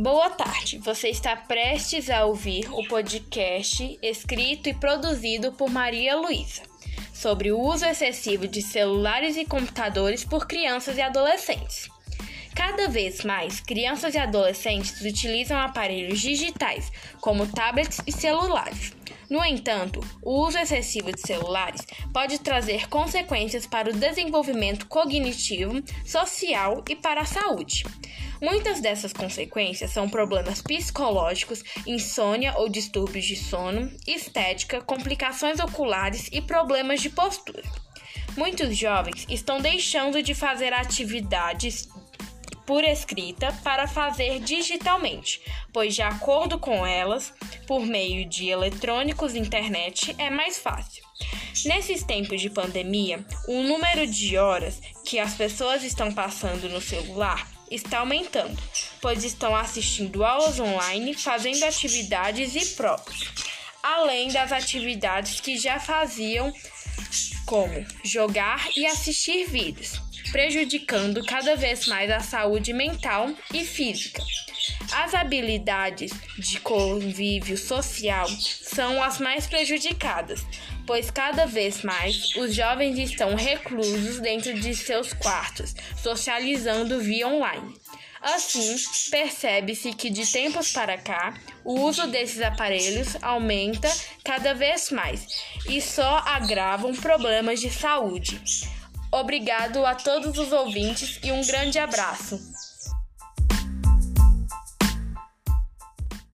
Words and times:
Boa 0.00 0.30
tarde, 0.30 0.78
você 0.78 1.08
está 1.08 1.34
prestes 1.34 2.08
a 2.08 2.24
ouvir 2.24 2.72
o 2.72 2.86
podcast 2.86 3.98
escrito 4.00 4.68
e 4.68 4.74
produzido 4.74 5.50
por 5.50 5.68
Maria 5.68 6.14
Luísa 6.14 6.62
sobre 7.12 7.50
o 7.50 7.58
uso 7.58 7.84
excessivo 7.84 8.46
de 8.46 8.62
celulares 8.62 9.36
e 9.36 9.44
computadores 9.44 10.22
por 10.22 10.46
crianças 10.46 10.98
e 10.98 11.02
adolescentes. 11.02 11.88
Cada 12.54 12.86
vez 12.86 13.24
mais, 13.24 13.58
crianças 13.58 14.14
e 14.14 14.18
adolescentes 14.18 15.00
utilizam 15.00 15.58
aparelhos 15.58 16.20
digitais, 16.20 16.92
como 17.20 17.48
tablets 17.48 18.00
e 18.06 18.12
celulares. 18.12 18.92
No 19.30 19.44
entanto, 19.44 20.00
o 20.22 20.46
uso 20.46 20.58
excessivo 20.58 21.12
de 21.12 21.20
celulares 21.20 21.86
pode 22.14 22.38
trazer 22.38 22.88
consequências 22.88 23.66
para 23.66 23.90
o 23.90 23.92
desenvolvimento 23.92 24.86
cognitivo, 24.86 25.82
social 26.04 26.82
e 26.88 26.96
para 26.96 27.20
a 27.20 27.26
saúde. 27.26 27.84
Muitas 28.40 28.80
dessas 28.80 29.12
consequências 29.12 29.90
são 29.90 30.08
problemas 30.08 30.62
psicológicos, 30.62 31.62
insônia 31.86 32.54
ou 32.56 32.68
distúrbios 32.68 33.26
de 33.26 33.36
sono, 33.36 33.90
estética, 34.06 34.80
complicações 34.80 35.60
oculares 35.60 36.28
e 36.32 36.40
problemas 36.40 37.02
de 37.02 37.10
postura. 37.10 37.62
Muitos 38.36 38.76
jovens 38.76 39.26
estão 39.28 39.60
deixando 39.60 40.22
de 40.22 40.34
fazer 40.34 40.72
atividades 40.72 41.88
por 42.68 42.84
escrita 42.84 43.50
para 43.64 43.88
fazer 43.88 44.40
digitalmente, 44.40 45.40
pois, 45.72 45.94
de 45.94 46.02
acordo 46.02 46.58
com 46.58 46.86
elas, 46.86 47.32
por 47.66 47.80
meio 47.80 48.28
de 48.28 48.50
eletrônicos 48.50 49.34
e 49.34 49.38
internet 49.38 50.14
é 50.18 50.28
mais 50.28 50.58
fácil. 50.58 51.02
Nesses 51.64 52.02
tempos 52.02 52.42
de 52.42 52.50
pandemia, 52.50 53.24
o 53.48 53.62
número 53.62 54.06
de 54.06 54.36
horas 54.36 54.82
que 55.02 55.18
as 55.18 55.32
pessoas 55.32 55.82
estão 55.82 56.12
passando 56.12 56.68
no 56.68 56.78
celular 56.78 57.48
está 57.70 58.00
aumentando, 58.00 58.62
pois 59.00 59.24
estão 59.24 59.56
assistindo 59.56 60.22
aulas 60.22 60.60
online, 60.60 61.14
fazendo 61.14 61.64
atividades 61.64 62.54
e 62.54 62.76
provas, 62.76 63.32
além 63.82 64.30
das 64.30 64.52
atividades 64.52 65.40
que 65.40 65.56
já 65.56 65.80
faziam, 65.80 66.52
como 67.46 67.82
jogar 68.04 68.68
e 68.76 68.84
assistir 68.84 69.46
vídeos 69.46 70.06
prejudicando 70.30 71.24
cada 71.24 71.56
vez 71.56 71.86
mais 71.86 72.10
a 72.10 72.20
saúde 72.20 72.72
mental 72.72 73.30
e 73.52 73.64
física. 73.64 74.22
As 74.92 75.14
habilidades 75.14 76.12
de 76.38 76.60
convívio 76.60 77.56
social 77.56 78.28
são 78.28 79.02
as 79.02 79.18
mais 79.18 79.46
prejudicadas, 79.46 80.44
pois 80.86 81.10
cada 81.10 81.46
vez 81.46 81.82
mais 81.82 82.34
os 82.36 82.54
jovens 82.54 82.98
estão 82.98 83.34
reclusos 83.34 84.20
dentro 84.20 84.54
de 84.54 84.74
seus 84.74 85.12
quartos, 85.12 85.74
socializando 86.02 87.00
via 87.00 87.28
online. 87.28 87.74
Assim, 88.20 88.76
percebe-se 89.10 89.92
que 89.92 90.10
de 90.10 90.26
tempos 90.26 90.72
para 90.72 90.98
cá, 90.98 91.34
o 91.64 91.80
uso 91.82 92.06
desses 92.08 92.40
aparelhos 92.40 93.16
aumenta 93.22 93.88
cada 94.24 94.54
vez 94.54 94.90
mais 94.90 95.26
e 95.68 95.80
só 95.80 96.18
agravam 96.26 96.94
problemas 96.94 97.60
de 97.60 97.70
saúde. 97.70 98.40
Obrigado 99.20 99.84
a 99.84 99.96
todos 99.96 100.38
os 100.38 100.52
ouvintes 100.52 101.18
e 101.24 101.32
um 101.32 101.44
grande 101.44 101.76
abraço. 101.76 102.38